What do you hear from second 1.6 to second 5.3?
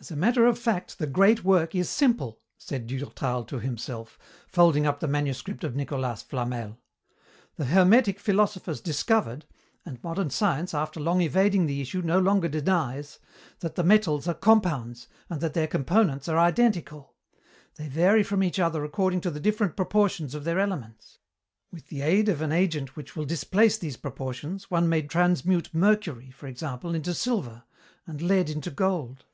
is simple," said Durtal to himself, folding up the